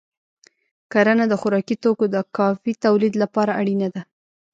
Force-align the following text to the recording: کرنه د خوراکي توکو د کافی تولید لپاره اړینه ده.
کرنه 0.91 1.25
د 1.29 1.33
خوراکي 1.41 1.75
توکو 1.83 2.05
د 2.09 2.17
کافی 2.37 2.73
تولید 2.85 3.13
لپاره 3.23 3.51
اړینه 3.61 3.87
ده. 3.95 4.01